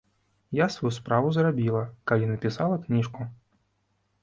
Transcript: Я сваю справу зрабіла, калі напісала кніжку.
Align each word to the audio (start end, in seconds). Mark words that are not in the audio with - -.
Я 0.59 0.65
сваю 0.75 0.91
справу 0.97 1.27
зрабіла, 1.37 1.83
калі 2.13 2.31
напісала 2.33 2.81
кніжку. 2.89 3.31